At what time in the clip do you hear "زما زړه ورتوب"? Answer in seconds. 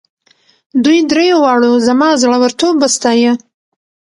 1.87-2.75